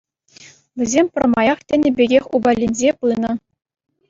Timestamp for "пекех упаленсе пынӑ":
1.97-3.31